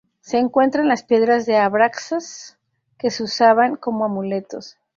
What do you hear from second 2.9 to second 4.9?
que se usaban como amuletos.